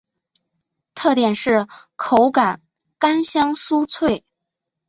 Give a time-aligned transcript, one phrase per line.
[0.95, 2.59] 特点是口感
[2.97, 4.25] 干香酥脆。